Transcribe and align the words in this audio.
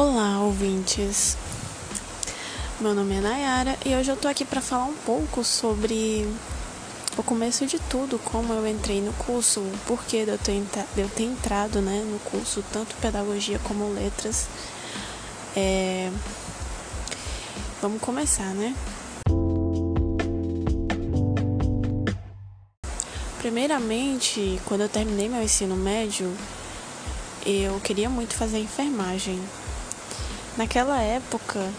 Olá, 0.00 0.38
ouvintes. 0.38 1.36
Meu 2.80 2.94
nome 2.94 3.16
é 3.16 3.20
Nayara 3.20 3.76
e 3.84 3.96
hoje 3.96 4.08
eu 4.08 4.16
tô 4.16 4.28
aqui 4.28 4.44
para 4.44 4.60
falar 4.60 4.84
um 4.84 4.94
pouco 4.94 5.42
sobre 5.42 6.24
o 7.16 7.22
começo 7.24 7.66
de 7.66 7.80
tudo, 7.80 8.16
como 8.16 8.52
eu 8.52 8.64
entrei 8.64 9.00
no 9.00 9.12
curso, 9.14 9.58
o 9.58 9.78
porquê 9.88 10.24
de 10.24 10.30
eu 10.30 10.38
ter, 10.38 10.62
de 10.94 11.00
eu 11.00 11.08
ter 11.08 11.24
entrado 11.24 11.80
né, 11.80 12.06
no 12.08 12.20
curso, 12.30 12.64
tanto 12.72 12.94
pedagogia 12.98 13.58
como 13.64 13.92
letras. 13.92 14.46
É... 15.56 16.12
Vamos 17.82 18.00
começar, 18.00 18.54
né? 18.54 18.76
Primeiramente, 23.40 24.60
quando 24.64 24.82
eu 24.82 24.88
terminei 24.88 25.28
meu 25.28 25.42
ensino 25.42 25.74
médio, 25.74 26.32
eu 27.44 27.80
queria 27.80 28.08
muito 28.08 28.34
fazer 28.34 28.60
enfermagem. 28.60 29.40
Naquela 30.58 31.00
época, 31.00 31.72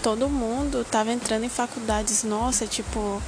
todo 0.00 0.28
mundo 0.28 0.82
estava 0.82 1.10
entrando 1.10 1.42
em 1.42 1.48
faculdades, 1.48 2.22
nossa, 2.22 2.68
tipo 2.68 3.20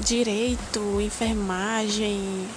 direito, 0.00 1.02
enfermagem, 1.02 2.48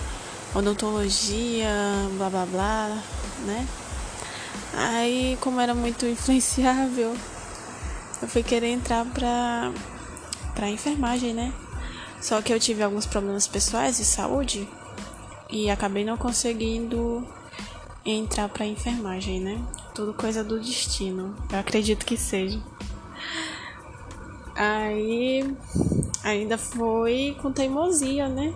odontologia, 0.56 1.70
blá 2.16 2.30
blá 2.30 2.46
blá, 2.46 3.04
né? 3.46 3.68
Aí, 4.74 5.38
como 5.42 5.60
era 5.60 5.76
muito 5.76 6.06
influenciável, 6.06 7.14
eu 8.22 8.28
fui 8.30 8.42
querer 8.42 8.70
entrar 8.70 9.04
pra, 9.04 9.74
pra 10.56 10.70
enfermagem, 10.70 11.34
né? 11.34 11.52
Só 12.22 12.42
que 12.42 12.54
eu 12.54 12.60
tive 12.60 12.82
alguns 12.82 13.06
problemas 13.06 13.48
pessoais 13.48 13.98
de 13.98 14.06
saúde 14.06 14.66
e 15.50 15.70
acabei 15.70 16.06
não 16.06 16.16
conseguindo 16.16 17.28
entrar 18.12 18.50
para 18.50 18.66
enfermagem, 18.66 19.40
né? 19.40 19.62
Tudo 19.94 20.14
coisa 20.14 20.44
do 20.44 20.60
destino. 20.60 21.36
Eu 21.52 21.60
acredito 21.60 22.06
que 22.06 22.16
seja. 22.16 22.62
Aí 24.56 25.56
ainda 26.24 26.58
foi 26.58 27.38
com 27.42 27.52
teimosia, 27.52 28.28
né? 28.28 28.54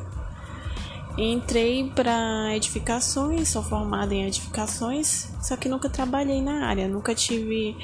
Entrei 1.17 1.91
para 1.93 2.55
edificações, 2.55 3.49
sou 3.49 3.61
formada 3.61 4.13
em 4.13 4.25
edificações, 4.25 5.29
só 5.41 5.57
que 5.57 5.67
nunca 5.67 5.89
trabalhei 5.89 6.41
na 6.41 6.65
área, 6.67 6.87
nunca 6.87 7.13
tive 7.13 7.75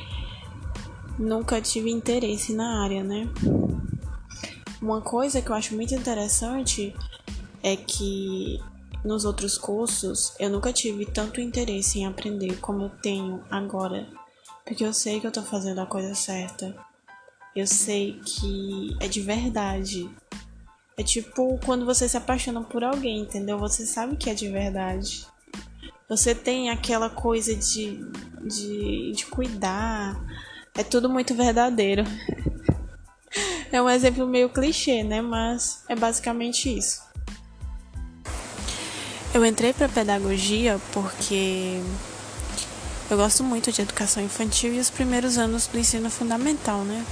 nunca 1.19 1.59
tive 1.59 1.91
interesse 1.91 2.53
na 2.53 2.83
área, 2.83 3.03
né? 3.03 3.29
Uma 4.81 5.01
coisa 5.01 5.41
que 5.41 5.49
eu 5.49 5.55
acho 5.55 5.75
muito 5.75 5.93
interessante 5.93 6.95
é 7.61 7.75
que 7.75 8.59
nos 9.03 9.25
outros 9.25 9.57
cursos, 9.57 10.33
eu 10.39 10.49
nunca 10.49 10.73
tive 10.73 11.05
tanto 11.05 11.41
interesse 11.41 11.99
em 11.99 12.05
aprender 12.05 12.59
como 12.59 12.83
eu 12.83 12.89
tenho 12.89 13.43
agora, 13.49 14.07
porque 14.65 14.83
eu 14.83 14.93
sei 14.93 15.19
que 15.19 15.27
eu 15.27 15.31
tô 15.31 15.41
fazendo 15.41 15.79
a 15.79 15.85
coisa 15.85 16.13
certa. 16.13 16.75
Eu 17.55 17.65
sei 17.65 18.19
que 18.23 18.95
é 18.99 19.07
de 19.07 19.21
verdade. 19.21 20.09
É 20.97 21.03
tipo 21.03 21.59
quando 21.65 21.85
você 21.85 22.07
se 22.07 22.17
apaixona 22.17 22.61
por 22.61 22.83
alguém, 22.83 23.21
entendeu? 23.21 23.57
Você 23.57 23.85
sabe 23.85 24.15
que 24.15 24.29
é 24.29 24.33
de 24.33 24.49
verdade. 24.49 25.25
Você 26.09 26.35
tem 26.35 26.69
aquela 26.69 27.09
coisa 27.09 27.55
de, 27.55 27.99
de, 28.43 29.11
de 29.11 29.25
cuidar. 29.25 30.21
É 30.75 30.83
tudo 30.83 31.09
muito 31.09 31.33
verdadeiro. 31.33 32.03
é 33.71 33.81
um 33.81 33.89
exemplo 33.89 34.27
meio 34.27 34.49
clichê, 34.49 35.03
né? 35.03 35.21
Mas 35.21 35.83
é 35.89 35.95
basicamente 35.95 36.77
isso. 36.77 37.06
Eu 39.33 39.45
entrei 39.45 39.73
para 39.73 39.89
pedagogia 39.89 40.79
porque 40.93 41.81
eu 43.09 43.17
gosto 43.17 43.43
muito 43.43 43.71
de 43.71 43.81
educação 43.81 44.23
infantil 44.23 44.73
e 44.73 44.79
os 44.79 44.89
primeiros 44.89 45.37
anos 45.37 45.67
do 45.67 45.77
ensino 45.77 46.09
fundamental, 46.09 46.83
né? 46.83 47.05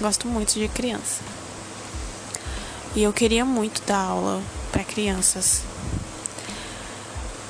Gosto 0.00 0.26
muito 0.26 0.54
de 0.54 0.66
criança. 0.68 1.20
E 2.94 3.02
eu 3.02 3.12
queria 3.12 3.44
muito 3.44 3.82
dar 3.86 3.98
aula 3.98 4.42
para 4.70 4.82
crianças. 4.82 5.62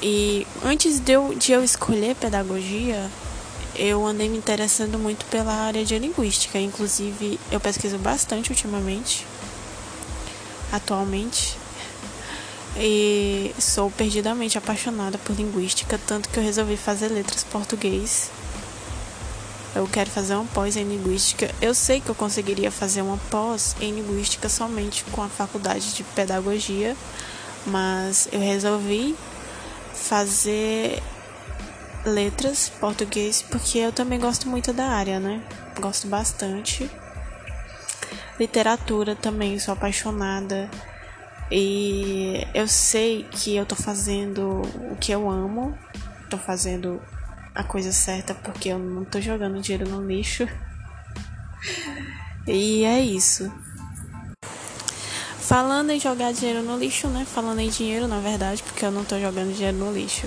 E 0.02 0.46
antes 0.64 0.98
de 0.98 1.12
eu, 1.12 1.34
de 1.34 1.52
eu 1.52 1.64
escolher 1.64 2.14
pedagogia, 2.16 3.10
eu 3.74 4.06
andei 4.06 4.28
me 4.28 4.36
interessando 4.36 4.98
muito 4.98 5.24
pela 5.26 5.52
área 5.52 5.84
de 5.84 5.98
linguística. 5.98 6.58
Inclusive, 6.58 7.38
eu 7.50 7.60
pesquiso 7.60 7.98
bastante 7.98 8.50
ultimamente, 8.50 9.24
atualmente. 10.72 11.61
E 12.76 13.54
sou 13.58 13.90
perdidamente 13.90 14.56
apaixonada 14.56 15.18
por 15.18 15.36
linguística, 15.36 16.00
tanto 16.06 16.28
que 16.28 16.38
eu 16.38 16.42
resolvi 16.42 16.76
fazer 16.76 17.08
letras 17.08 17.44
português. 17.44 18.30
Eu 19.74 19.86
quero 19.86 20.10
fazer 20.10 20.34
uma 20.34 20.44
pós 20.46 20.76
em 20.76 20.84
linguística. 20.84 21.50
Eu 21.60 21.74
sei 21.74 22.00
que 22.00 22.08
eu 22.08 22.14
conseguiria 22.14 22.70
fazer 22.70 23.02
uma 23.02 23.18
pós 23.30 23.74
em 23.80 23.92
linguística 23.92 24.48
somente 24.48 25.04
com 25.12 25.22
a 25.22 25.28
faculdade 25.28 25.94
de 25.94 26.02
pedagogia, 26.04 26.96
mas 27.66 28.28
eu 28.32 28.40
resolvi 28.40 29.16
fazer 29.94 31.02
letras 32.04 32.68
português 32.80 33.42
porque 33.42 33.78
eu 33.78 33.92
também 33.92 34.18
gosto 34.18 34.48
muito 34.48 34.72
da 34.72 34.86
área, 34.86 35.20
né? 35.20 35.42
Gosto 35.80 36.06
bastante. 36.06 36.90
Literatura 38.38 39.14
também, 39.14 39.58
sou 39.58 39.72
apaixonada. 39.72 40.68
E 41.54 42.46
eu 42.54 42.66
sei 42.66 43.24
que 43.30 43.54
eu 43.54 43.66
tô 43.66 43.76
fazendo 43.76 44.62
o 44.90 44.96
que 44.98 45.12
eu 45.12 45.28
amo, 45.28 45.76
tô 46.30 46.38
fazendo 46.38 46.98
a 47.54 47.62
coisa 47.62 47.92
certa 47.92 48.34
porque 48.34 48.70
eu 48.70 48.78
não 48.78 49.04
tô 49.04 49.20
jogando 49.20 49.60
dinheiro 49.60 49.86
no 49.86 50.00
lixo. 50.00 50.48
E 52.48 52.84
é 52.84 53.02
isso. 53.02 53.52
Falando 55.40 55.90
em 55.90 56.00
jogar 56.00 56.32
dinheiro 56.32 56.62
no 56.62 56.78
lixo, 56.78 57.06
né? 57.08 57.26
Falando 57.26 57.58
em 57.58 57.68
dinheiro, 57.68 58.08
na 58.08 58.18
verdade, 58.20 58.62
porque 58.62 58.86
eu 58.86 58.90
não 58.90 59.04
tô 59.04 59.20
jogando 59.20 59.54
dinheiro 59.54 59.76
no 59.76 59.92
lixo. 59.92 60.26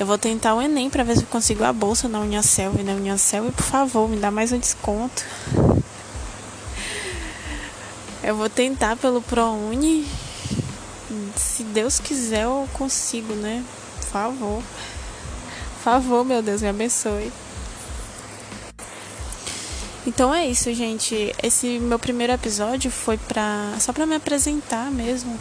Eu 0.00 0.06
vou 0.06 0.18
tentar 0.18 0.56
o 0.56 0.60
Enem 0.60 0.90
para 0.90 1.04
ver 1.04 1.16
se 1.16 1.22
eu 1.22 1.28
consigo 1.28 1.62
a 1.62 1.72
bolsa 1.72 2.08
na 2.08 2.18
Uniacel 2.18 2.74
e 2.76 2.82
na 2.82 2.94
Uniacel 2.94 3.46
e 3.46 3.52
por 3.52 3.64
favor, 3.64 4.08
me 4.08 4.16
dá 4.16 4.32
mais 4.32 4.50
um 4.50 4.58
desconto. 4.58 5.24
Eu 8.28 8.36
vou 8.36 8.50
tentar 8.50 8.94
pelo 8.94 9.22
ProUni. 9.22 10.06
Se 11.34 11.62
Deus 11.62 11.98
quiser, 11.98 12.42
eu 12.42 12.68
consigo, 12.74 13.32
né? 13.32 13.64
Por 13.96 14.04
favor. 14.04 14.62
Por 14.62 15.82
favor, 15.82 16.24
meu 16.26 16.42
Deus, 16.42 16.60
me 16.60 16.68
abençoe. 16.68 17.32
Então 20.06 20.34
é 20.34 20.46
isso, 20.46 20.74
gente. 20.74 21.34
Esse 21.42 21.78
meu 21.78 21.98
primeiro 21.98 22.30
episódio 22.30 22.90
foi 22.90 23.16
pra, 23.16 23.74
só 23.80 23.94
para 23.94 24.04
me 24.04 24.16
apresentar 24.16 24.90
mesmo. 24.90 25.38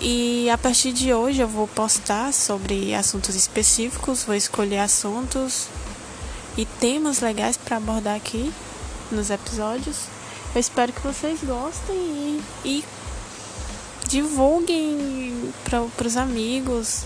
E 0.00 0.48
a 0.48 0.56
partir 0.56 0.94
de 0.94 1.12
hoje 1.12 1.42
eu 1.42 1.48
vou 1.48 1.68
postar 1.68 2.32
sobre 2.32 2.94
assuntos 2.94 3.34
específicos, 3.34 4.24
vou 4.24 4.34
escolher 4.34 4.78
assuntos 4.78 5.66
e 6.56 6.64
temas 6.64 7.20
legais 7.20 7.58
para 7.58 7.76
abordar 7.76 8.16
aqui 8.16 8.50
nos 9.12 9.28
episódios. 9.28 10.16
Eu 10.54 10.60
espero 10.60 10.92
que 10.92 11.00
vocês 11.00 11.40
gostem 11.42 11.96
e, 11.96 12.42
e 12.64 12.84
divulguem 14.08 15.52
para 15.64 16.06
os 16.06 16.16
amigos 16.16 17.04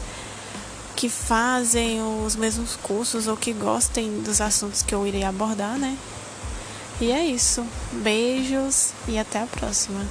que 0.94 1.08
fazem 1.08 2.00
os 2.24 2.36
mesmos 2.36 2.76
cursos 2.76 3.26
ou 3.26 3.36
que 3.36 3.52
gostem 3.52 4.22
dos 4.22 4.40
assuntos 4.40 4.82
que 4.82 4.94
eu 4.94 5.06
irei 5.06 5.24
abordar, 5.24 5.76
né? 5.76 5.98
E 7.00 7.10
é 7.10 7.26
isso. 7.26 7.66
Beijos 7.92 8.92
e 9.08 9.18
até 9.18 9.42
a 9.42 9.46
próxima. 9.46 10.06